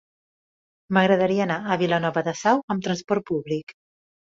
M'agradaria 0.97 1.47
anar 1.47 1.59
a 1.75 1.79
Vilanova 1.85 2.27
de 2.31 2.37
Sau 2.43 2.67
amb 2.77 2.87
trasport 2.91 3.33
públic. 3.33 3.81